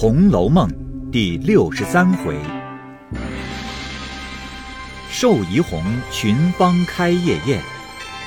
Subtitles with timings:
[0.00, 0.70] 红楼梦》
[1.10, 2.38] 第六十三回：
[5.10, 5.82] 寿怡红
[6.12, 7.60] 群芳开夜宴，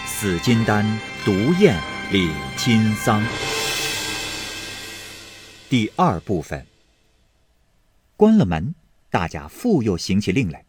[0.06, 0.86] 死金丹
[1.24, 1.32] 独
[1.62, 1.80] 宴
[2.12, 3.24] 李亲丧。
[5.70, 6.68] 第二部分。
[8.18, 8.76] 关了门，
[9.10, 10.66] 大家复又行起令来。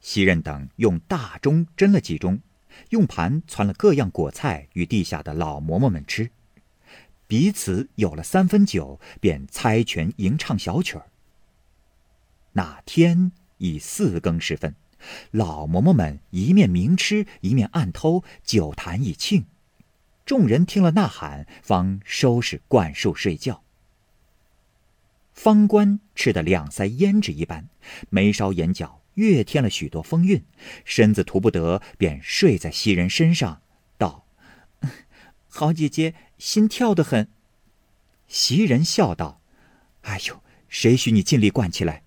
[0.00, 2.40] 袭人等用大钟斟了几盅，
[2.88, 6.32] 用盘攒了各样果菜与地下的老嬷嬷们吃。
[7.26, 11.06] 彼此有了三分酒，便猜拳吟唱小曲儿。
[12.52, 14.74] 那天已四更时分，
[15.30, 19.44] 老嬷嬷们一面明吃，一面暗偷，酒坛已罄。
[20.26, 23.62] 众人听了呐喊，方收拾灌树睡觉。
[25.32, 27.70] 方官吃得两腮胭脂一般，
[28.10, 30.44] 眉梢眼角越添了许多风韵，
[30.84, 33.62] 身子图不得，便睡在袭人身上，
[33.96, 34.26] 道
[35.48, 37.28] ：“好姐姐。”心跳得很，
[38.26, 39.40] 袭人笑道
[40.02, 42.02] ：“哎呦，谁许你尽力灌起来？”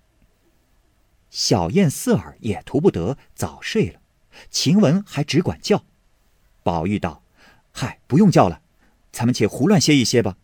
[1.30, 4.00] 小燕、四儿也图不得，早睡了。
[4.50, 5.86] 晴雯还只管叫。
[6.62, 7.22] 宝玉道
[7.72, 8.60] ：“嗨，不用叫了，
[9.10, 10.36] 咱们且胡乱歇一歇吧。”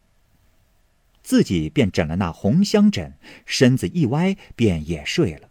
[1.23, 5.51] 自己便枕了那红香枕，身子一歪，便也睡了。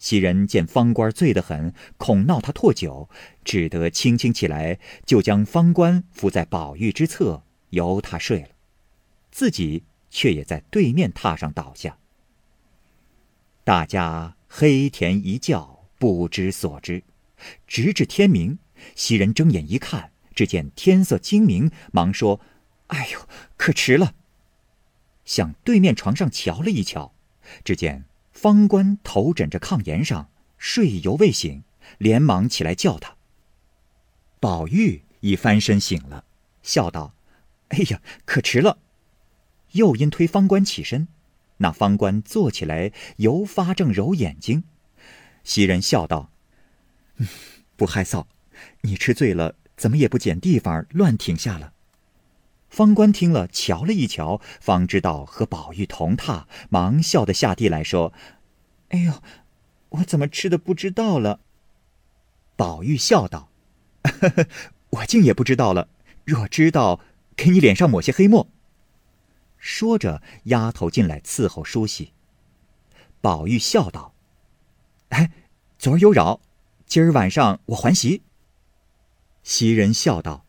[0.00, 3.08] 袭人见方官醉得很，恐闹他唾酒，
[3.44, 7.44] 只得轻轻起来，就将方官扶在宝玉之侧。
[7.70, 8.48] 由他睡了，
[9.30, 11.98] 自己却也在对面榻上倒下。
[13.64, 17.02] 大家黑甜一觉，不知所知，
[17.66, 18.58] 直至天明。
[18.94, 22.40] 袭人睁眼一看，只见天色精明，忙说
[22.88, 24.14] ：“哎呦，可迟了。”
[25.26, 27.12] 向对面床上瞧了一瞧，
[27.64, 31.64] 只见方官头枕着炕沿上睡犹未醒，
[31.98, 33.16] 连忙起来叫他。
[34.40, 36.24] 宝玉已翻身醒了，
[36.62, 37.12] 笑道。
[37.68, 38.78] 哎呀，可迟了！
[39.72, 41.08] 又因推方官起身，
[41.58, 44.64] 那方官坐起来，犹发正揉眼睛。
[45.44, 46.30] 袭人笑道
[47.76, 48.24] ：“不害臊，
[48.80, 51.74] 你吃醉了，怎么也不捡地方乱停下了？”
[52.70, 58.14] 方官听了，瞧了一瞧，方知道和宝玉同榻，忙笑得下地来说
[58.88, 59.22] ：“哎呦，
[59.90, 61.40] 我怎么吃的不知道了？”
[62.56, 63.50] 宝玉笑道：
[64.90, 65.88] “我竟也不知道了。
[66.24, 67.00] 若知道。”
[67.38, 68.48] 给你脸上抹些黑墨。
[69.58, 72.12] 说着，丫头进来伺候梳洗。
[73.20, 74.12] 宝玉笑道
[75.10, 75.30] ：“哎，
[75.78, 76.40] 昨儿有扰，
[76.86, 78.22] 今儿晚上我还席。”
[79.44, 80.44] 袭人笑道：“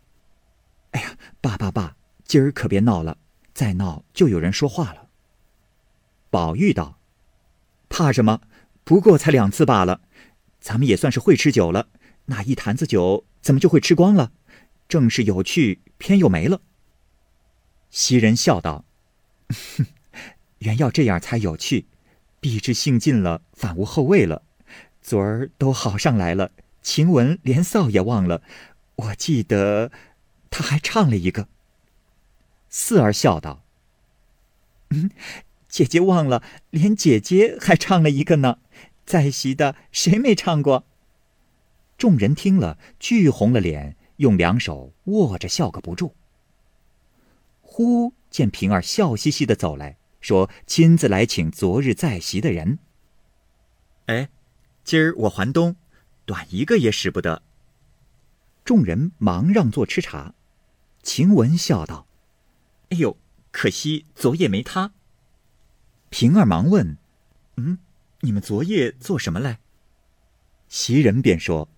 [0.92, 1.96] 哎呀，爸爸爸，
[2.26, 3.20] 今儿可别闹了，
[3.54, 5.10] 再闹就有人说话了。”
[6.32, 6.98] 宝玉道
[7.88, 8.42] ：“怕什么？
[8.84, 10.02] 不过才两次罢了，
[10.60, 11.90] 咱们也算是会吃酒了。
[12.26, 14.32] 那一坛子酒怎么就会吃光了？
[14.88, 16.62] 正是有趣，偏又没了。”
[17.90, 18.86] 袭人笑道
[19.50, 19.86] ：“哼，
[20.60, 21.86] 原要这样才有趣，
[22.40, 24.44] 必知兴尽了，反无后味了。
[25.02, 26.52] 昨儿都好上来了，
[26.84, 28.42] 晴雯连臊也忘了。
[28.96, 29.92] 我记得，
[30.52, 31.48] 他还唱了一个。”
[32.70, 33.64] 四儿笑道
[34.92, 35.10] ：“嗯，
[35.68, 38.60] 姐姐忘了，连姐姐还唱了一个呢。
[39.06, 40.86] 在席的谁没唱过？”
[41.98, 46.14] 众人听了，俱红了脸，用两手握着，笑个不住。
[47.80, 52.78] 忽见平儿笑嘻嘻的走来说：“亲自来请昨日在席的人。”
[54.08, 54.28] 哎，
[54.84, 55.78] 今儿我还东，
[56.26, 57.42] 短一个也使不得。
[58.66, 60.36] 众人忙让座吃茶。
[61.04, 62.06] 晴雯笑道
[62.92, 63.16] ：“哎呦，
[63.52, 64.92] 可惜昨夜没他。”
[66.12, 66.98] 平儿忙问
[67.56, 67.80] ：“嗯，
[68.20, 69.62] 你们昨夜做什么来？”
[70.68, 71.70] 袭人便说：“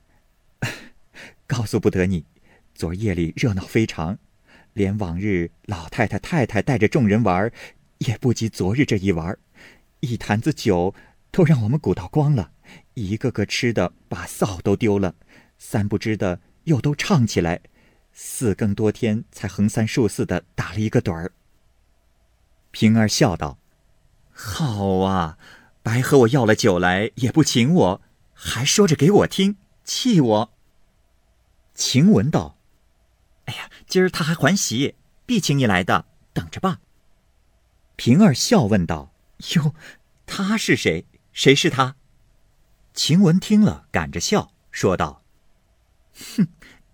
[1.46, 2.26] 告诉不得你，
[2.74, 4.18] 昨夜里热闹非常。”
[4.74, 7.52] 连往日老太太、太太带着众人玩，
[8.00, 9.38] 也不及昨日这一玩。
[10.00, 10.94] 一坛子酒
[11.32, 12.52] 都让我们鼓捣光了，
[12.94, 15.16] 一个个吃的把臊都丢了，
[15.58, 17.62] 三不知的又都唱起来，
[18.12, 21.32] 四更多天才横三竖四的打了一个盹儿。
[22.72, 23.60] 平儿笑道
[24.32, 25.38] ：“好啊，
[25.84, 28.02] 白和我要了酒来也不请我，
[28.34, 30.54] 还说着给我听，气我。”
[31.76, 32.58] 晴雯道。
[33.46, 34.96] 哎呀，今儿他还还席，
[35.26, 36.80] 必请你来的，等着吧。
[37.98, 39.12] 平儿笑问道
[39.56, 39.76] ：“哟，
[40.26, 41.06] 他是谁？
[41.34, 41.98] 谁是他？”
[42.96, 45.26] 晴雯听了，赶着笑说道
[46.16, 46.48] ：“哼，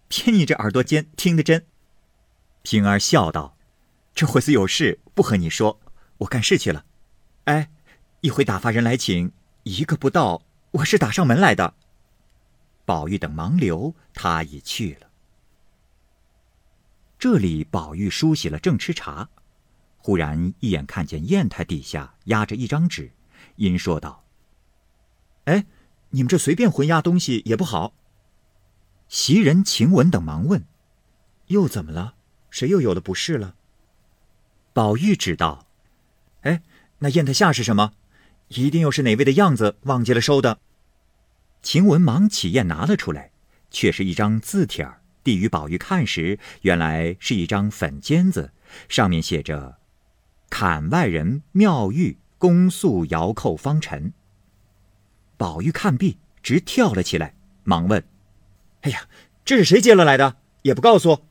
[0.07, 1.67] 偏你这耳朵尖，听得真。”
[2.63, 3.55] 平儿笑道
[4.15, 5.79] ：“这会子有事，不和你说，
[6.17, 6.83] 我干事去了。
[7.43, 7.69] 哎，
[8.21, 10.41] 一会打发人来请，一个不到，
[10.71, 11.75] 我是打上门来的。”
[12.85, 15.06] 宝玉等忙留，他已去了。
[17.19, 19.29] 这里宝玉梳洗了，正吃茶，
[19.97, 23.11] 忽然一眼看见砚台底下压着一张纸，
[23.55, 24.23] 因说道
[25.45, 25.65] ：“哎，
[26.11, 27.93] 你们这随便混压东西也不好。”
[29.09, 30.65] 袭人、晴雯等忙问
[31.47, 32.13] ：“又怎么了？
[32.51, 33.55] 谁又有了不是了？”
[34.73, 35.65] 宝玉指道
[36.43, 36.61] ：“哎，
[36.99, 37.93] 那砚台下是什么？
[38.49, 40.59] 一定又是哪位的样子忘记了收的。”
[41.63, 43.31] 晴雯忙起砚拿了出来，
[43.71, 45.01] 却是一张字帖儿。
[45.27, 48.53] 递与宝玉看时，原来是一张粉笺子，
[48.87, 49.77] 上面写着
[50.49, 54.13] ：“砍外人妙玉公诉遥扣方辰。”
[55.35, 57.35] 宝玉看毕，直跳了起来，
[57.65, 58.01] 忙问
[58.83, 59.09] ：“哎呀，
[59.43, 60.37] 这是谁接了来的？
[60.61, 61.25] 也不告诉。”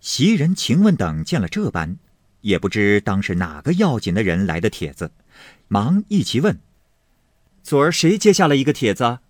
[0.00, 1.98] 袭人、晴雯等见了这般。
[2.40, 5.12] 也不知当是哪个要紧的人来的帖子，
[5.68, 6.58] 忙一齐问
[7.62, 9.20] ：“昨儿谁接下了一个帖子？”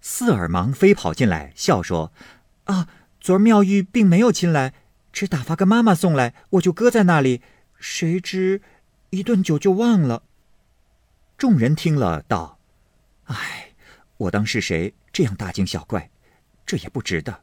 [0.00, 2.12] 四儿忙飞跑进来，笑说
[2.64, 2.88] ：“啊，
[3.20, 4.74] 昨儿妙玉并没有亲来，
[5.12, 7.42] 只打发个妈妈送来，我就搁在那里。
[7.78, 8.62] 谁知
[9.10, 10.22] 一顿酒就忘了。”
[11.36, 12.58] 众人听了，道
[13.26, 13.72] ：“唉，
[14.16, 16.10] 我当是谁这样大惊小怪？
[16.64, 17.42] 这也不值得。”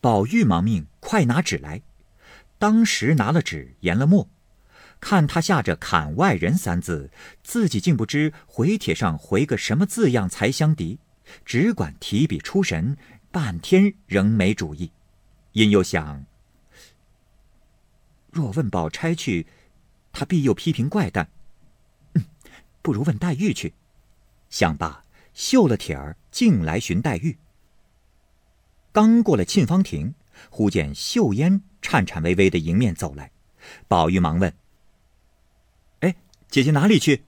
[0.00, 1.82] 宝玉忙命快拿纸来。
[2.58, 4.28] 当时拿了纸，研了墨，
[5.00, 7.10] 看他下着“砍外人”三字，
[7.42, 11.00] 自己竟不知回帖上回个什么字样才相敌，
[11.44, 12.96] 只管提笔出神，
[13.36, 14.90] 半天仍没主意。
[15.52, 16.24] 因又想：
[18.32, 19.46] 若问宝钗去，
[20.10, 21.28] 他必又批评怪诞。
[22.80, 23.74] 不如问黛玉去。
[24.48, 25.04] 想罢，
[25.34, 27.36] 绣了帖儿，径来寻黛玉。
[28.90, 30.14] 刚过了沁芳亭。
[30.50, 33.30] 忽见秀烟颤颤巍巍的迎面走来，
[33.86, 34.54] 宝玉忙问
[36.00, 36.16] ：“哎，
[36.48, 37.24] 姐姐哪里去？”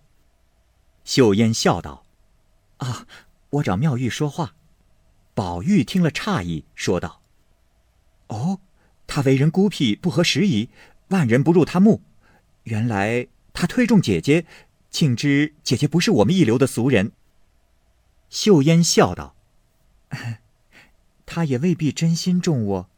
[1.05, 2.07] 秀烟笑道
[2.79, 3.07] ：“啊，
[3.51, 4.55] 我找妙玉说话。”
[5.39, 7.23] 宝玉听了诧异，说道
[8.27, 8.59] ：“哦，
[9.07, 10.69] 他为人孤僻，不合时宜，
[11.11, 12.03] 万人不入他目。
[12.65, 14.47] 原来他推重姐姐，
[14.91, 17.13] 竟知姐姐不是我们一流的俗人。”
[18.29, 19.37] 秀烟笑道
[21.25, 22.91] ：“他也未必真心重我。”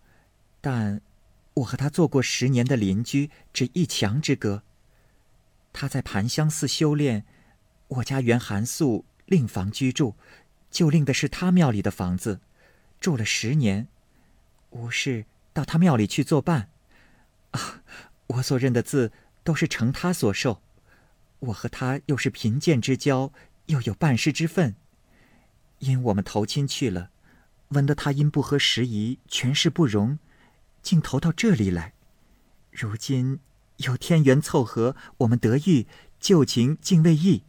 [0.63, 1.03] 但，
[1.53, 4.63] 我和他做过十年的邻居，只一墙之隔。
[5.75, 7.27] 他在盘香寺修炼，
[7.89, 10.17] 我家原寒宿另房居住，
[10.71, 12.41] 就令的是他庙里的房子，
[13.01, 13.89] 住了十年，
[14.71, 16.71] 无事到他庙里去作伴。
[17.51, 17.83] 啊，
[18.29, 19.13] 我所认的字
[19.43, 20.63] 都是承他所授，
[21.41, 23.33] 我和他又是贫贱之交，
[23.67, 24.77] 又有半师之分，
[25.81, 27.11] 因我们投亲去了，
[27.69, 30.19] 闻得他因不合时宜，权势不容。
[30.83, 31.93] 竟投到这里来，
[32.71, 33.39] 如今
[33.77, 35.87] 有天缘凑合，我们得遇，
[36.19, 37.43] 旧情竟未易，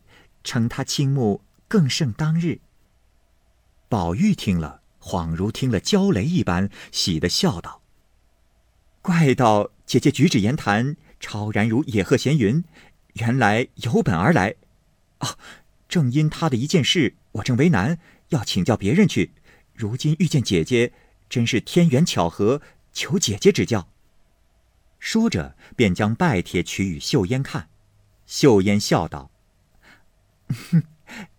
[0.44, 2.59] 承他倾慕更胜当日。
[3.91, 7.81] 宝玉听了，恍如听了焦雷一般，喜的笑道
[9.03, 12.63] ：“怪道姐姐举止言谈，超然如野鹤闲云，
[13.15, 14.55] 原来有本而来。
[15.17, 15.38] 啊，
[15.89, 17.99] 正因他的一件事，我正为难，
[18.29, 19.33] 要请教别人去。
[19.73, 20.94] 如今遇见姐姐，
[21.27, 22.61] 真是天缘巧合。”
[22.94, 23.89] 求姐姐指教。
[24.99, 27.67] 说着，便将拜帖取与秀烟看。
[28.25, 29.31] 秀烟笑道
[30.47, 30.83] ：“哼，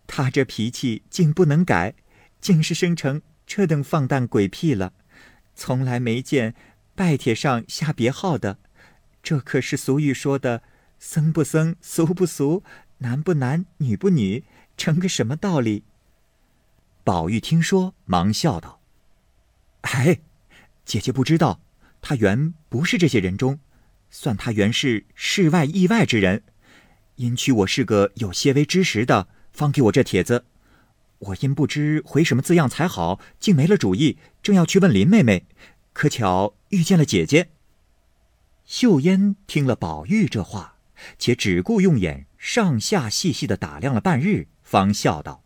[0.06, 1.94] 他这脾气竟不能改，
[2.42, 4.92] 竟是生成这等放荡鬼癖了。
[5.54, 6.54] 从来没见
[6.94, 8.58] 拜帖上下别号的，
[9.22, 10.62] 这可是俗语说的
[11.00, 12.62] ‘僧不僧，俗不俗，
[12.98, 14.44] 男不男，女不女’，
[14.76, 15.84] 成个什么道理？”
[17.04, 18.80] 宝玉听说，忙笑道
[19.82, 20.20] ：“哎。”
[20.84, 21.60] 姐姐不知道，
[22.00, 23.60] 他原不是这些人中，
[24.10, 26.42] 算他原是世外意外之人。
[27.14, 30.44] 因屈我是个有些微知识的，方给我这帖子。
[31.22, 35.46] 我因不知回什么字样才好，竟没了主意，正要去问林妹妹，
[35.92, 37.50] 可巧遇见了姐姐。
[38.64, 40.76] 秀烟听了宝玉这话，
[41.18, 45.42] 且只顾用眼上下细细的打量了半日，方笑道：“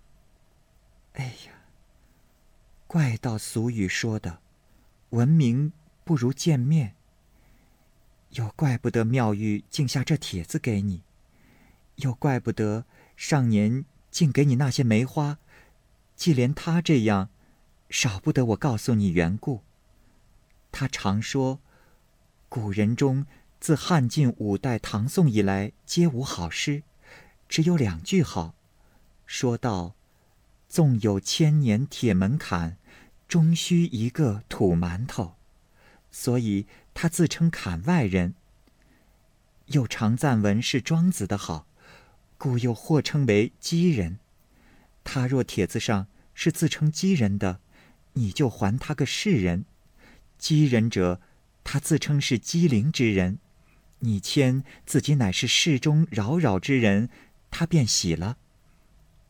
[1.14, 1.52] 哎呀，
[2.86, 4.40] 怪道俗语说的。”
[5.10, 5.72] 闻名
[6.04, 6.96] 不如见面，
[8.30, 11.02] 又怪不得妙玉竟下这帖子给你，
[11.96, 12.84] 又怪不得
[13.16, 15.38] 上年竟给你那些梅花，
[16.16, 17.28] 既连他这样，
[17.88, 19.62] 少不得我告诉你缘故。
[20.72, 21.60] 他常说，
[22.48, 23.26] 古人中
[23.60, 26.82] 自汉晋五代唐宋以来皆无好诗，
[27.48, 28.54] 只有两句好，
[29.26, 29.94] 说道
[30.68, 32.78] ：“纵有千年铁门槛。”
[33.28, 35.34] 终须一个土馒头，
[36.12, 38.36] 所以他自称砍外人。
[39.66, 41.66] 又常赞文是庄子的好，
[42.38, 44.20] 故又或称为鸡人。
[45.08, 47.60] 他若帖子上是自称鸡人的，
[48.14, 49.62] 你就还他个世人；
[50.36, 51.20] 鸡人者，
[51.62, 53.38] 他自称是机灵之人，
[54.00, 57.08] 你谦自己乃是世中扰扰之人，
[57.52, 58.36] 他便喜了。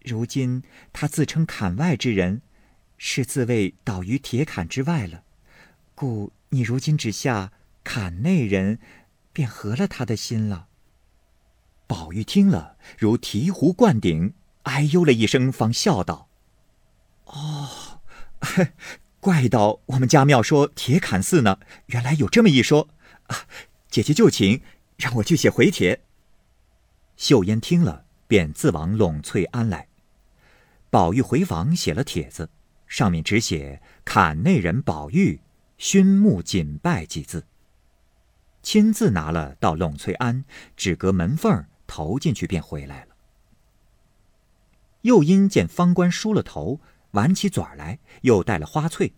[0.03, 0.63] 如今
[0.95, 2.41] 他自称坎外之人，
[2.97, 5.25] 是自谓倒于铁坎之外了，
[5.95, 7.53] 故你如今只下
[7.85, 8.79] 坎内人，
[9.35, 10.69] 便合了他的心了。
[11.87, 14.33] 宝玉听了，如醍醐灌顶，
[14.67, 16.29] 哎呦了一声，方笑道
[17.27, 18.01] ：“哦，
[19.21, 22.89] 怪道我们家庙说铁槛寺呢，原来有这么一说
[23.29, 23.47] 啊！
[23.89, 24.61] 姐姐就请，
[24.97, 26.03] 让我去写回帖。”
[27.17, 29.87] 秀烟听了，便自往陇翠庵来。
[30.91, 32.51] 宝玉回房写了帖子，
[32.89, 35.41] 上面只写“坎内人宝玉，
[35.79, 37.47] 熏目谨拜”几字。
[38.63, 40.45] 亲自拿了到陇翠庵，
[40.77, 41.65] 只隔门缝。
[41.87, 43.16] 投进去便回来了。
[45.07, 46.81] 又因见方官梳了头，
[47.13, 49.15] 挽起嘴来，又戴了花翠，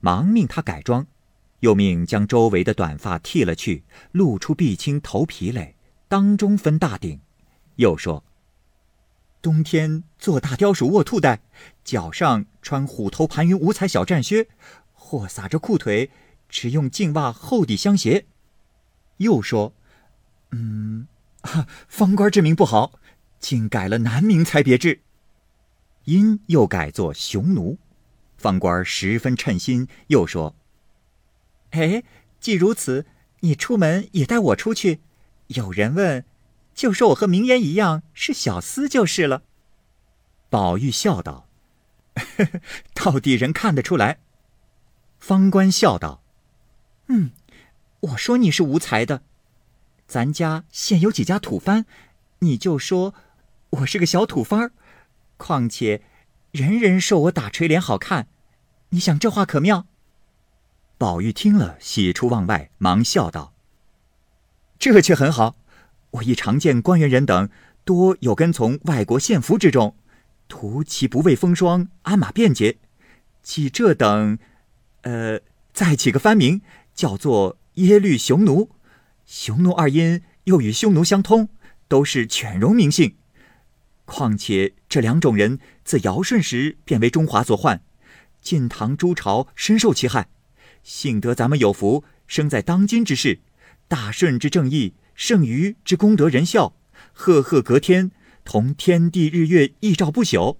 [0.00, 1.06] 忙命他改装，
[1.60, 5.74] 又命将周围的短发剃了去，露出碧青头皮来，
[6.06, 7.18] 当中分大顶。
[7.76, 8.22] 又说：
[9.40, 11.40] 冬天做大貂鼠卧兔带，
[11.82, 14.48] 脚上穿虎头盘云五彩小战靴，
[14.92, 16.10] 或撒着裤腿，
[16.50, 18.26] 只用净袜厚底相鞋。
[19.16, 19.72] 又说：
[20.50, 21.08] 嗯。
[21.88, 23.00] 方官之名不好，
[23.40, 25.00] 竟改了男名才别致。
[26.04, 27.78] 因又改作雄奴，
[28.36, 30.56] 方官十分称心，又说
[31.70, 32.02] ：“哎，
[32.40, 33.06] 既如此，
[33.40, 35.00] 你出门也带我出去。
[35.48, 36.24] 有人问，
[36.74, 39.42] 就说我和明烟一样是小厮就是了。”
[40.50, 41.48] 宝玉笑道
[42.94, 44.18] ：“到底人看得出来。”
[45.20, 46.22] 方官笑道
[47.08, 47.30] ：“嗯，
[48.00, 49.22] 我说你是无才的。”
[50.08, 51.86] 咱家现有几家土番，
[52.40, 53.14] 你就说
[53.70, 54.72] 我是个小土番儿。
[55.42, 56.02] 况且
[56.52, 58.28] 人人说我打垂帘好看，
[58.90, 59.88] 你想这话可妙？
[60.96, 63.52] 宝玉听了，喜出望外，忙笑道
[64.78, 65.56] ：“这却很好。
[66.12, 67.48] 我亦常见官员人等
[67.84, 69.96] 多有跟从外国献俘之中，
[70.46, 72.78] 图其不畏风霜，鞍马便捷。
[73.42, 74.38] 即这等，
[75.00, 75.40] 呃，
[75.72, 76.62] 再起个番名，
[76.94, 78.70] 叫做耶律雄奴。”
[79.26, 81.48] 匈奴二音又与匈奴相通，
[81.88, 83.16] 都是犬戎名姓。
[84.12, 87.82] 况且这两种人自尧舜时便为中华所患，
[88.42, 90.28] 晋唐诸朝深受其害。
[90.82, 93.40] 幸得咱们有福，生在当今之世，
[93.88, 96.76] 大顺之正义，圣愚之功德仁孝，
[97.14, 98.10] 赫赫隔天，
[98.44, 100.58] 同天地日月一照不朽。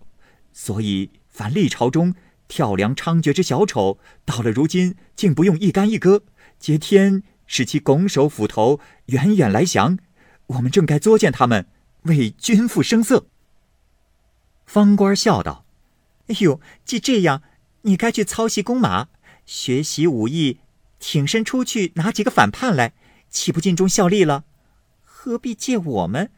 [0.55, 2.15] 所以凡历朝中
[2.49, 6.25] 跳梁猖獗之小丑，到了如今，竟不用一干一戈，
[6.59, 7.23] 皆天。
[7.47, 9.99] 使其拱手斧头，远远来降。
[10.47, 11.67] 我们正该作践他们，
[12.05, 13.27] 为君父声色。
[14.73, 15.67] 方官笑道
[16.29, 17.43] ：“哎呦，既这样，
[17.83, 19.09] 你该去操习弓马，
[19.45, 20.61] 学习武艺，
[20.99, 22.95] 挺身出去拿几个反叛来，
[23.29, 24.45] 岂不尽忠效力了？
[25.03, 26.31] 何必借我们？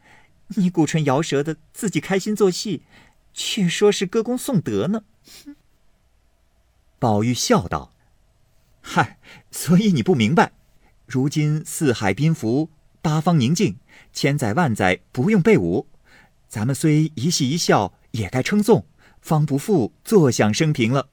[0.57, 2.83] 你鼓唇摇舌的，自己开心做戏，
[3.33, 5.03] 却说是歌功颂德呢？”
[6.99, 7.93] 宝玉笑道
[8.83, 9.17] ：“嗨，
[9.49, 10.51] 所以你不明白。”
[11.07, 12.69] 如今四海宾服，
[13.01, 13.77] 八方宁静，
[14.11, 15.87] 千载万载不用备武，
[16.49, 18.85] 咱们虽一戏一笑，也该称颂，
[19.21, 21.09] 方不负坐享生平了。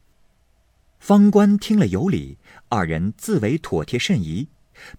[1.00, 4.46] 方官听了有理，二人自为妥帖甚宜，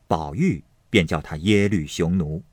[0.05, 2.43] 宝玉便叫他耶律雄奴。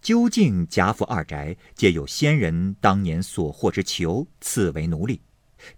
[0.00, 5.20] 究竟贾府二宅皆有先人当年所获之囚赐为奴隶，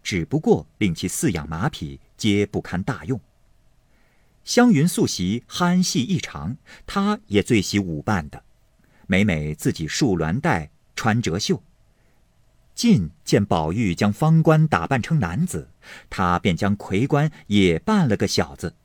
[0.02, 3.20] 只不过令其饲养马匹，皆不堪大用。
[4.44, 8.44] 湘云素习憨细异常，她也最喜舞伴的，
[9.06, 11.62] 每每自己束鸾带，穿折袖。
[12.78, 15.68] 近见宝玉将方官打扮成男子，
[16.08, 18.76] 他便将魁官也扮了个小子。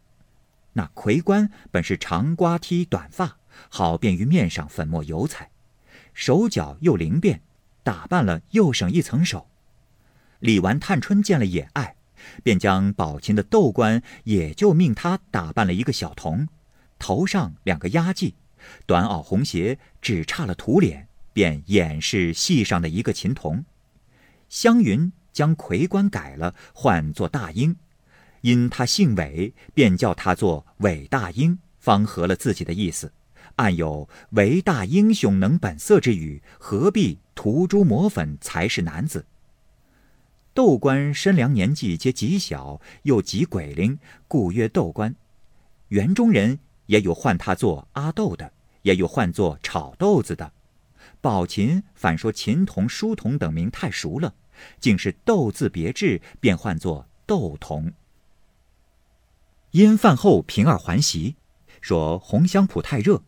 [0.71, 3.37] 那魁官本是长瓜梯短发，
[3.69, 5.51] 好便于面上粉墨油彩，
[6.11, 7.41] 手脚又灵便，
[7.83, 9.47] 打扮了又省一层手。
[10.39, 11.95] 李纨、探春见了也爱。
[12.41, 16.47] 便将宝琴的豆官也就命他打扮了一个小童，
[16.97, 18.33] 头上两个压髻，
[18.87, 23.63] 短袄红鞋，只差了涂脸，便掩饰戏上的一个琴童。
[24.53, 27.75] 湘云将魁官改了，唤作大英，
[28.41, 33.11] 因他姓韦，便叫他做韦大英，方合了自己的意思。
[33.55, 39.25] 暗有韦大英雄能本色之语，何必涂朱抹粉才是男子？
[40.53, 45.15] 窦官身良年纪皆极小，又极鬼灵，故曰窦官。
[45.87, 50.53] 园中人也有唤他做阿豆的，也有唤作炒豆子的。
[51.21, 54.35] 宝琴反说琴童、书童等名太熟了，
[54.79, 57.93] 竟是豆字别致，便唤作豆童。
[59.71, 61.35] 因饭后平儿还席，
[61.81, 63.23] 说红香圃太热，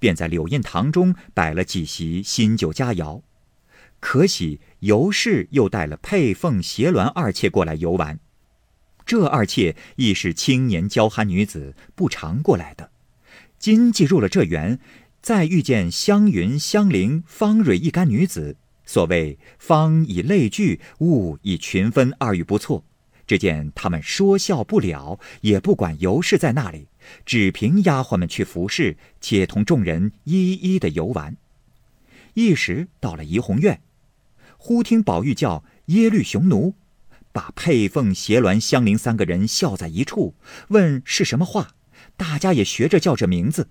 [0.00, 3.22] 便在柳荫堂中摆了几席新酒佳肴。
[4.00, 8.18] 可喜尤氏又带了佩凤、斜鸾二妾过来游玩。
[9.04, 12.90] 这二妾亦是青年娇憨女子，不常过来的。
[13.58, 14.80] 今既入了这园，
[15.20, 18.56] 再遇见香云、香菱、方蕊一干女子，
[18.92, 22.84] 所谓“方以类聚，物以群分”，二语不错。
[23.26, 26.88] 只见他们说笑不了，也不管尤氏在那里，
[27.24, 31.38] 只凭丫鬟们去服侍，且同众人一一的游玩。
[32.34, 33.80] 一时到了怡红院，
[34.58, 36.74] 忽听宝玉叫耶律雄奴。
[37.32, 40.34] 把佩凤、斜鸾、香菱三个人笑在一处，
[40.68, 41.76] 问是什么话，
[42.18, 43.70] 大家也学着叫这名字，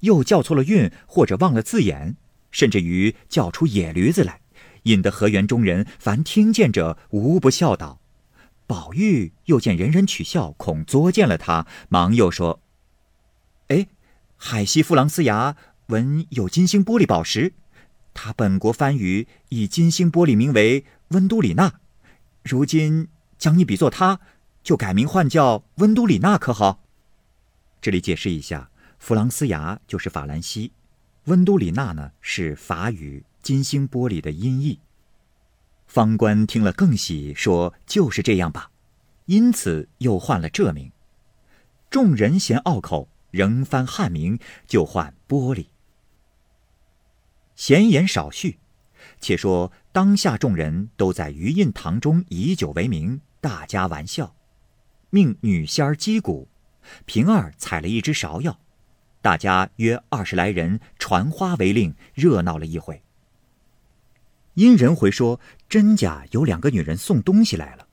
[0.00, 2.16] 又叫错了韵或者忘了字眼，
[2.50, 4.40] 甚至于叫出野驴子来，
[4.84, 8.00] 引得河园中人凡听见者无不笑道。
[8.66, 12.60] 宝玉又见人人取笑，恐作践了他，忙又说
[13.68, 13.88] ：“哎，
[14.36, 15.56] 海西弗朗斯牙
[15.88, 17.52] 闻有金星玻璃宝石，
[18.14, 21.80] 他本国番语以金星玻璃名为温都里纳。”
[22.42, 24.20] 如今将你比作他，
[24.62, 26.82] 就改名换叫温都里纳，可好？
[27.82, 30.72] 这里解释一下，弗朗斯牙就是法兰西，
[31.24, 34.80] 温都里纳呢是法语“金星玻璃”的音译。
[35.86, 38.72] 方官听了更喜，说就是这样吧，
[39.26, 40.90] 因此又换了这名。
[41.88, 45.66] 众人嫌拗口，仍翻汉名，就换玻璃。
[47.54, 48.58] 闲言少叙。
[49.20, 54.34] 且说当下众人都在余印堂中以酒为名，大家玩笑，
[55.10, 56.48] 命女仙儿击鼓，
[57.04, 58.58] 平儿采了一只芍药，
[59.20, 63.03] 大家约二十来人传花为令，热闹了一回。
[64.54, 67.86] 因人回说真假有两个女人送东西来了，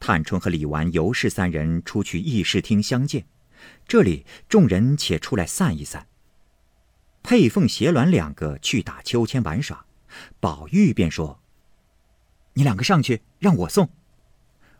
[0.00, 3.26] 探春和李纨、尤氏三人出去议事厅相见，
[3.86, 6.06] 这里众人且出来散一散。
[7.22, 9.84] 佩凤、斜鸾两个去打秋千玩耍。
[10.40, 11.40] 宝玉便说
[12.54, 13.88] ：“你两个上去，让我送。”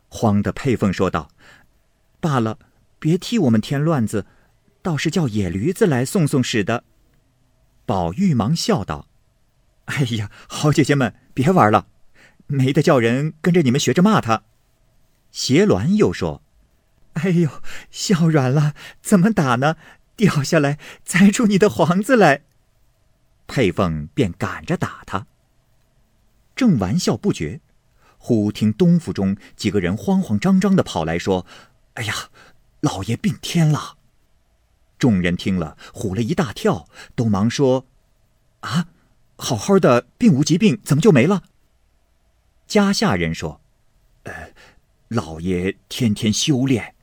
[0.09, 1.29] 慌的佩凤说道
[2.19, 2.59] ：“罢了，
[2.99, 4.25] 别替我们添乱子，
[4.81, 6.83] 倒是叫野驴子来送送使的。”
[7.85, 9.07] 宝玉忙笑道
[9.85, 11.87] ：“哎呀，好姐姐们，别玩了，
[12.47, 14.43] 没得叫人跟着你们学着骂他。”
[15.31, 16.43] 斜鸾又说
[17.13, 17.49] ：“哎呦，
[17.89, 19.75] 笑软了，怎么打呢？
[20.15, 22.43] 掉下来栽出你的黄子来。”
[23.47, 25.27] 佩凤便赶着打他，
[26.55, 27.59] 正玩笑不绝，
[28.17, 31.45] 忽听东府中几个人慌慌张张的跑来说
[31.95, 32.29] ：“哎呀，
[32.79, 33.97] 老爷病天了！”
[34.97, 37.87] 众人听了，唬了一大跳，都忙说
[38.61, 38.87] ：“啊，
[39.43, 41.43] 好好的，并无疾病，怎么就没了？”
[42.65, 43.59] 家下人说
[44.23, 44.53] ：“呃，
[45.09, 46.95] 老爷天天修炼，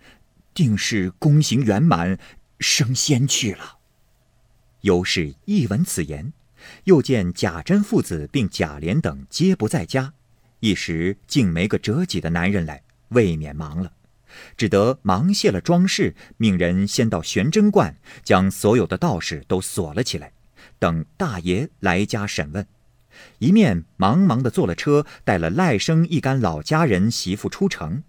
[0.54, 2.18] 定是功行圆满，
[2.58, 3.76] 升仙去了。”
[4.80, 6.32] 尤氏一闻此言，
[6.84, 10.14] 又见贾珍父子并贾琏等皆不在家，
[10.60, 13.92] 一时竟没个折戟的男人来，未免忙了，
[14.56, 20.32] 只得忙卸了装饰，命人先到玄真观，将所有的道士都锁了起来，
[20.80, 22.66] 等大爷来家审问。
[23.38, 28.02] 一面忙忙的坐了车，带了赖生一干老家人媳妇出城，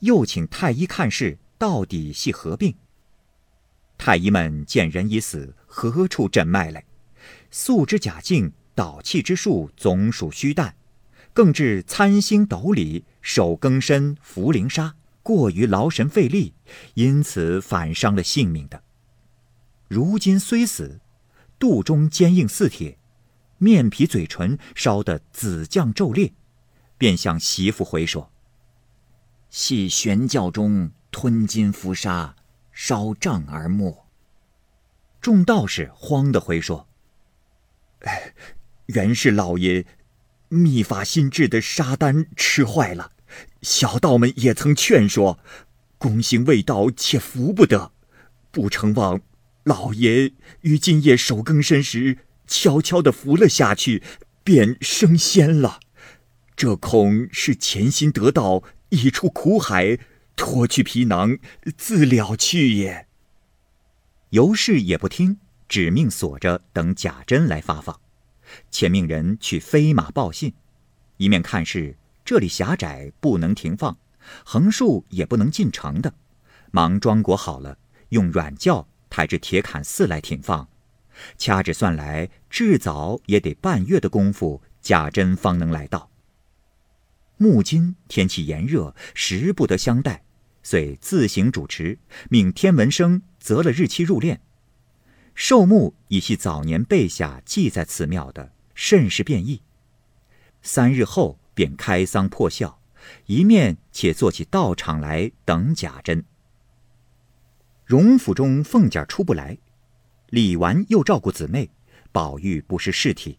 [0.00, 2.74] 又请太医看事，到底系何病？
[3.98, 6.84] 太医们见人已死，何处诊脉来？
[7.50, 10.74] 素之假境，导气之术，总属虚诞。
[11.32, 16.54] 更至参星斗里，手更深，茯苓沙，过于劳神费力，
[16.94, 18.82] 因此反伤了性命的。
[19.88, 21.00] 如今虽死，
[21.58, 22.98] 肚中坚硬似铁，
[23.58, 26.32] 面皮嘴唇烧得紫绛皱裂，
[26.98, 28.30] 便向媳妇回说
[29.50, 32.34] ：“系玄教中吞金服杀。”
[32.78, 34.04] 烧杖而没。
[35.18, 36.86] 众道士慌的回说
[38.04, 38.34] ：“哎，
[38.84, 39.86] 原是老爷
[40.50, 43.12] 秘法新制的沙丹吃坏了。
[43.62, 45.38] 小道们也曾劝说，
[45.96, 47.92] 功行未到，且服不得。
[48.50, 49.22] 不成望
[49.66, 54.00] 老爷于今夜守更深时，悄悄的服了下去，
[54.44, 55.80] 便升仙了。
[56.54, 59.98] 这恐是潜心得道，已出苦海。”
[60.36, 61.38] 脱去皮囊，
[61.78, 63.08] 自了去也。
[64.28, 67.98] 尤氏也不听，只命锁着，等贾珍来发放。
[68.70, 70.52] 且命人去飞马报信，
[71.16, 73.96] 一面看是这里狭窄，不能停放，
[74.44, 76.12] 横竖也不能进城的，
[76.70, 77.78] 忙装裹好了，
[78.10, 80.68] 用软轿抬至铁槛寺来停放。
[81.38, 86.10] 掐指算来，至早也得半月的功夫，贾珍方能来到。
[87.38, 90.22] 木今天气炎热，时不得相待。
[90.62, 91.98] 遂自行主持，
[92.28, 94.40] 命天文生择了日期入殓，
[95.34, 99.62] 寿木已系早年备下记在此庙的，甚是便意。
[100.60, 102.82] 三日后便开丧破孝，
[103.24, 106.22] 一面且做起道场来等贾珍。
[107.86, 109.56] 荣府中凤姐出不来，
[110.30, 111.70] 李纨又照顾姊妹，
[112.10, 113.38] 宝玉不识事体，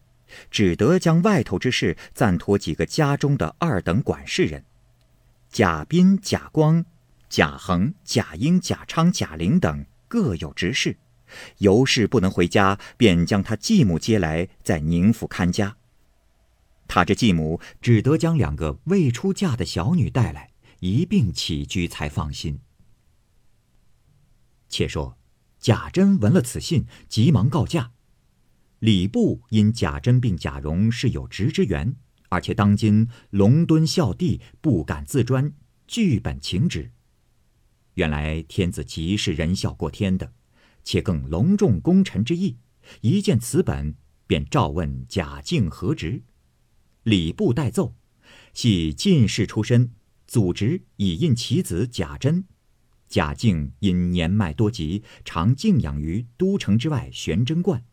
[0.50, 4.64] 只得将外头之事暂托几个家中的二等管事人：
[5.50, 6.82] 贾斌、贾光、
[7.28, 10.96] 贾恒、贾英、贾昌、贾玲等各有执事。
[11.58, 15.76] 尤氏不能回家，便将他继母接来，在宁府看家。
[16.86, 22.58] 他这继母只得将两个未出嫁的小女带来，一并起居，才放心。
[24.68, 25.18] 且说
[25.58, 27.92] 贾珍闻了此信，急忙告假。
[28.78, 31.96] 礼部因贾珍并贾蓉是有职之缘，
[32.28, 35.52] 而且当今龙敦孝弟不敢自专，
[35.86, 36.90] 据本请旨。
[37.94, 40.32] 原来天子极是仁孝过天的。
[40.84, 42.56] 且更隆重功臣之意，
[43.02, 43.94] 一见此本，
[44.26, 46.22] 便召问贾敬何职。
[47.02, 47.94] 礼部代奏，
[48.54, 49.92] 系进士出身，
[50.26, 52.46] 祖侄已印其子贾珍。
[53.08, 57.84] 贾敬因年迈多疾，常静养于都城之外玄真观。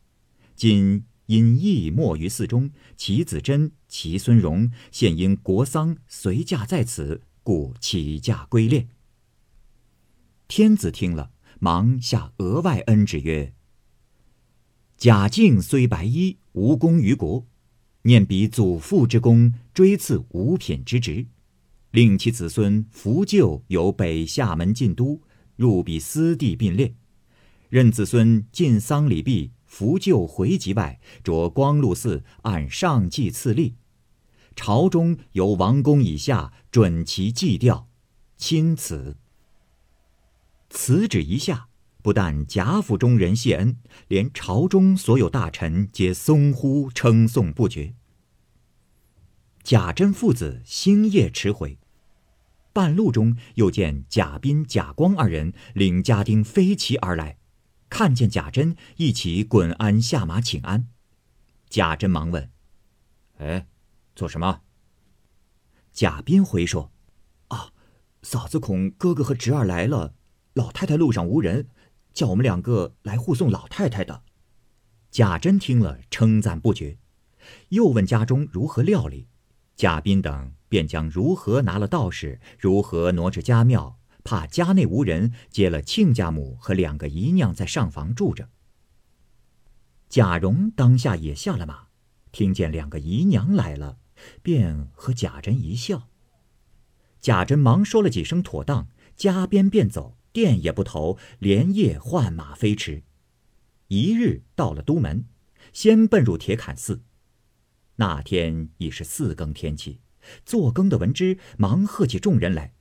[0.55, 8.87] 今因疫没于寺中，其子真、其孙荣现因国丧随驾在此，故起驾归列。
[10.47, 11.31] 天子听了。
[11.57, 13.53] 忙下额外恩旨曰
[14.97, 17.47] ：“贾敬虽白衣，无功于国，
[18.03, 21.27] 念彼祖父之功，追赐五品之职，
[21.95, 25.21] 令其子孙扶柩由北厦门进都，
[25.55, 26.93] 入彼私地并列。
[27.69, 33.75] 任子孙进丧礼毕，扶柩回籍外，着光禄寺按上祭赐立。
[34.57, 37.87] 朝中由王公以下准其祭调，
[38.35, 39.15] 钦此。”
[40.69, 41.69] 此旨一下，
[42.01, 43.77] 不但贾府中人谢恩，
[44.09, 47.93] 连朝中所有大臣皆松呼称颂不绝。
[49.63, 51.79] 贾珍父子星夜驰回，
[52.75, 57.37] 半路中又见贾斌、贾光二人领家丁飞骑而来，
[57.89, 60.89] 看见贾珍，一起滚鞍下马请安。
[61.69, 62.51] 贾珍忙问
[63.39, 63.65] ：“哎，
[64.13, 64.59] 做什么？”
[65.93, 66.91] 贾斌回说
[67.47, 67.71] ：“啊，
[68.23, 70.15] 嫂子恐哥哥和侄儿来了。”
[70.51, 71.69] 老太太路上无人，
[72.13, 74.23] 叫我们两个来护送老太太的。
[75.11, 76.97] 贾珍听了，称赞不绝，
[77.69, 79.29] 又问家中如何料理。
[79.77, 88.49] 贾斌等便将如何拿了道士，如何挪至家庙，怕家内无人，接了亲家母和两个姨娘在上房住着。
[90.09, 91.87] 贾蓉当下也下了马，
[92.31, 93.97] 听见两个姨娘来了，
[94.41, 96.09] 便和贾珍一笑。
[97.19, 100.17] 贾珍忙说了几声妥当，加鞭便走。
[100.31, 103.03] 店也不投，连夜换马飞驰。
[103.87, 105.23] 一日到了都门，
[105.71, 107.03] 先奔入铁槛寺。
[107.95, 110.01] 那天已是四更天气，
[110.45, 112.73] 做更的闻之，忙喝起众人来。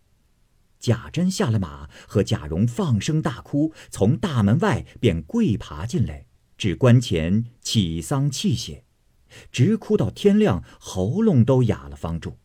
[0.79, 6.27] 贾珍下了马，和贾蓉放声大哭，从大门外便跪爬进来，
[6.59, 8.85] 至棺前起丧泣血，
[9.51, 12.39] 直哭到天亮，喉咙都哑了方住。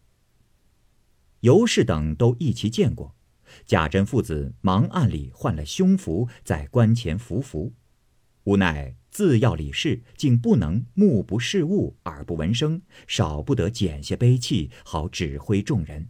[1.42, 3.16] 尤氏等都一齐见过。
[3.66, 7.74] 贾珍父子忙按里换了胸服，在棺前伏伏。
[8.44, 16.10] 无奈自要理事，竟不能目不视物，耳不闻声，少不得减些悲气，好指挥众人。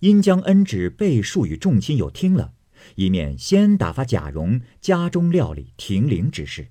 [0.00, 2.54] 因将恩旨背述与众亲友听了，
[2.94, 6.68] 一面先打发贾蓉家中料理停灵之事。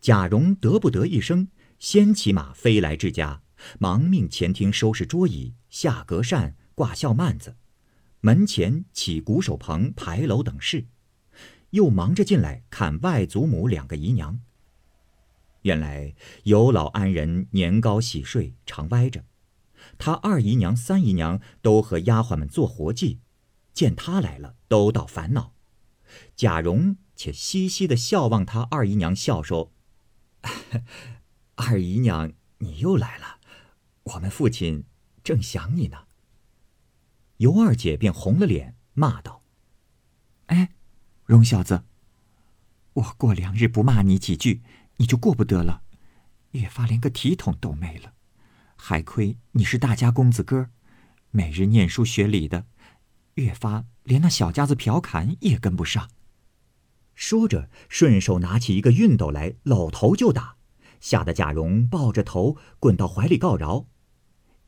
[0.00, 3.42] 贾蓉得不得一声，先骑马飞来至家，
[3.78, 7.56] 忙命前厅收拾桌椅，下隔扇，挂孝幔子。
[8.20, 10.86] 门前起鼓手棚、牌楼等事，
[11.70, 14.40] 又忙着进来看外祖母两个姨娘。
[15.62, 19.24] 原来有老安人年高喜睡，常歪着。
[19.98, 23.20] 他二姨娘、三姨娘都和丫鬟们做活计，
[23.72, 25.54] 见他来了，都倒烦恼。
[26.34, 29.72] 贾蓉且嘻嘻的笑望他二姨娘，笑说
[31.56, 33.38] ：“二姨娘，你又来了，
[34.04, 34.84] 我们父亲
[35.22, 36.06] 正想你呢。”
[37.38, 39.42] 尤二姐便红了脸，骂道
[40.46, 40.74] ：“哎，
[41.30, 41.84] 荣小子，
[42.92, 44.62] 我过两日不骂你几句，
[44.96, 45.84] 你就过不得了。
[46.50, 48.14] 越发连个体统都没了，
[48.74, 50.70] 还亏你是大家公子哥，
[51.30, 52.66] 每日念书学礼的，
[53.34, 56.10] 越发连那小家子调侃也跟不上。”
[57.14, 60.56] 说着，顺手拿起一个熨斗来，搂头就打，
[61.00, 63.86] 吓得贾蓉抱着头滚到怀里告饶。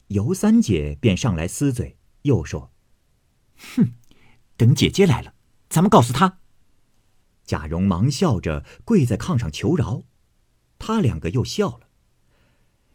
[0.07, 1.99] 尤三姐便上来撕嘴。
[2.23, 2.71] 又说
[3.75, 3.95] ：“哼，
[4.57, 5.35] 等姐姐来了，
[5.69, 6.39] 咱们告诉她。”
[7.53, 10.05] 贾蓉忙笑着跪在炕上求饶，
[10.79, 11.89] 他两个又笑了。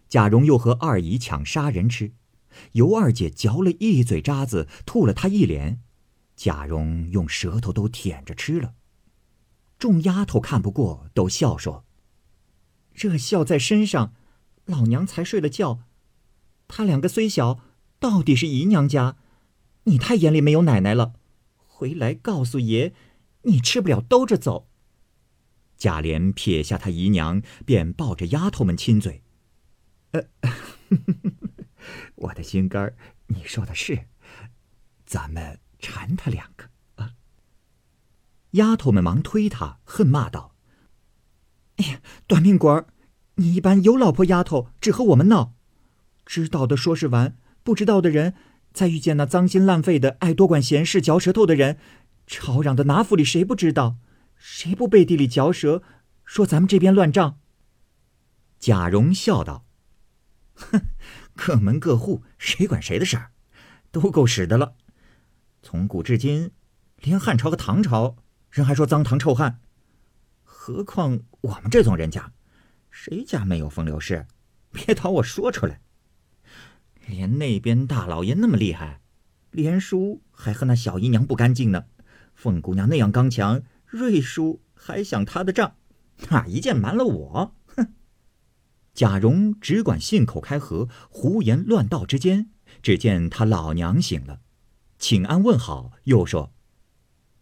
[0.10, 2.14] 贾蓉又和二姨抢杀人吃，
[2.72, 5.84] 尤二姐嚼了一嘴渣子，吐了他一脸，
[6.36, 8.74] 贾蓉用舌头都舔着吃了。
[9.78, 11.86] 众丫头看不过，都笑说
[12.96, 14.16] ：“这笑在身上，
[14.66, 15.82] 老娘才睡了觉。
[16.68, 17.60] 他两个虽小，
[18.00, 19.18] 到底是姨娘家，
[19.84, 21.14] 你太眼里没有奶奶了。
[21.68, 22.96] 回来告诉爷。”
[23.44, 24.68] 你吃不了兜着走。
[25.78, 29.22] 贾琏撇下他姨娘，便抱着丫头们亲嘴。
[30.12, 30.24] 呃，
[32.16, 32.96] 我的心肝儿，
[33.28, 34.08] 你说的是，
[35.06, 37.14] 咱们缠他两个啊。
[38.52, 40.56] 丫头们忙推他，恨骂道
[41.78, 42.88] ：“哎呀，短命鬼儿！
[43.36, 45.54] 你一般有老婆丫头，只和我们闹。
[46.26, 48.34] 知道的说是玩，不知道的人，
[48.74, 51.78] 再遇见那脏心烂肺的、爱多管闲事、嚼舌头的人。”
[52.28, 53.98] 吵嚷的拿府里谁不知道？
[54.36, 55.82] 谁不背地里嚼舌，
[56.24, 57.40] 说咱们这边乱账？
[58.60, 59.66] 贾蓉笑道
[60.54, 60.82] ：“哼，
[61.36, 63.32] 各门各户谁管谁的事儿，
[63.92, 64.76] 都够使的了。
[65.64, 66.52] 从古至今，
[66.98, 68.18] 连汉朝和唐朝
[68.52, 69.60] 人还说脏唐臭汉，
[70.44, 72.32] 何况我们这种人家，
[72.92, 74.28] 谁家没有风流事？
[74.72, 75.82] 别讨我说出来。
[77.08, 79.02] 连那边大老爷那么厉害，
[79.50, 81.86] 连叔还和那小姨娘不干净呢。”
[82.38, 85.76] 凤姑娘那样刚强，瑞叔还想她的账，
[86.30, 87.56] 哪一件瞒了我？
[87.66, 87.96] 哼！
[88.94, 92.52] 贾蓉只管信口开河，胡言乱道之间，
[92.84, 94.42] 只见他老娘醒了，
[95.00, 96.54] 请安问好，又说：“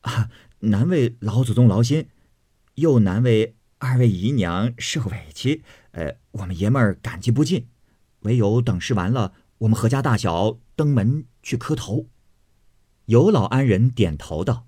[0.01, 0.29] 啊，
[0.59, 2.07] 难为老祖宗劳心，
[2.75, 5.61] 又难为二位姨娘受委屈。
[5.91, 7.67] 呃，我们爷们儿感激不尽，
[8.21, 12.07] 唯有等事完了，我们何家大小登门去磕头。”
[13.07, 14.67] 有老安人点头道。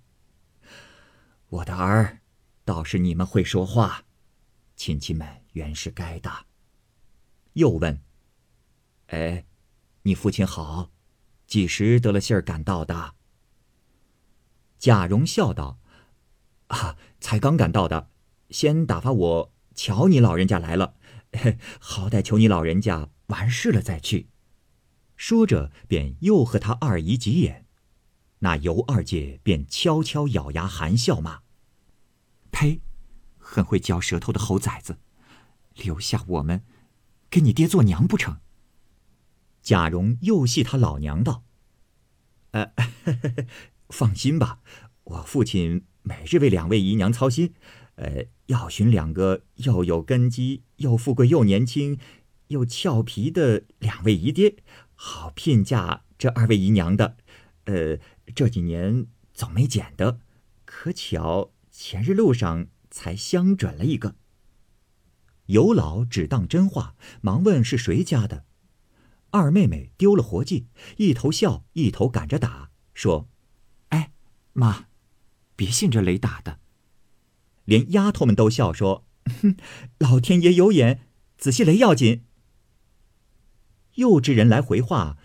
[1.50, 2.20] 我的儿，
[2.66, 4.04] 倒是你们会说话，
[4.76, 6.30] 亲戚们原是该的。
[7.54, 8.02] 又问
[9.08, 9.46] ：“哎，
[10.02, 10.92] 你父亲好，
[11.46, 13.16] 几时得了信儿赶到的？”
[14.78, 15.80] 贾蓉笑道
[16.68, 18.12] ：“啊，才刚赶到的，
[18.50, 20.96] 先打发我瞧你老人家来了，
[21.80, 24.30] 好歹求你老人家完事了再去。”
[25.16, 27.67] 说着，便又和他二姨急眼。
[28.40, 31.42] 那尤二姐便悄悄咬牙含笑骂
[32.52, 32.82] ：“呸！
[33.40, 35.00] 很会嚼舌头的猴崽子，
[35.76, 36.64] 留下我们，
[37.32, 38.38] 给你爹做娘不成？”
[39.64, 41.44] 贾蓉又戏他老娘道
[42.52, 42.74] ：“呃，
[43.90, 44.60] 放心吧，
[45.04, 47.56] 我父亲每日为两位姨娘操心，
[47.96, 51.98] 呃，要寻两个又有根基、又富贵、又年轻、
[52.50, 54.58] 又俏皮的两位姨爹，
[54.94, 57.18] 好聘嫁这二位姨娘的。
[57.66, 57.98] 呃。”
[58.36, 60.20] 这几年总没捡的，
[60.66, 64.16] 可巧前日路上才相准了一个。
[65.48, 68.46] 尤老只当真话，忙问是谁家的。
[69.32, 73.30] 二妹妹丢了活计，一头笑一头赶着打，说
[73.90, 74.12] ：“哎，
[74.54, 74.88] 妈，
[75.56, 76.60] 别信这雷打的。”
[77.66, 79.06] 连丫头们都笑说
[79.42, 79.56] ：“哼，
[80.00, 82.24] 老天爷有眼，仔细雷要紧。”
[83.96, 85.18] 又之人来回话：“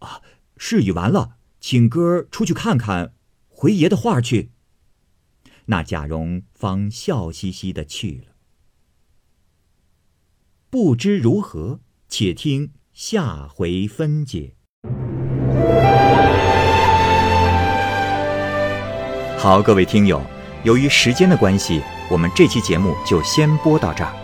[0.00, 0.22] 啊，
[0.56, 1.37] 事已完了。”
[1.70, 3.12] 请哥出去看看，
[3.46, 4.52] 回爷的话去。
[5.66, 8.32] 那贾蓉方笑嘻嘻的去了。
[10.70, 14.54] 不知如何，且听下回分解。
[19.36, 20.22] 好，各位听友，
[20.64, 24.14] 由于时间的关系，我们这期节目就先播到这儿。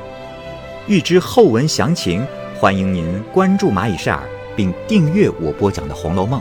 [0.88, 2.26] 欲知后文详情，
[2.59, 4.26] 欢迎您关注蚂蚁晒尔，
[4.57, 6.40] 并订阅我播讲的《红楼梦》。